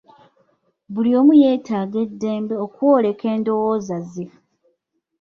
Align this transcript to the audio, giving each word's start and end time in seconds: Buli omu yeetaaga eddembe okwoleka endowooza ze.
Buli 0.93 1.11
omu 1.19 1.33
yeetaaga 1.41 1.97
eddembe 2.07 2.55
okwoleka 2.65 3.25
endowooza 3.35 3.97
ze. 4.11 4.25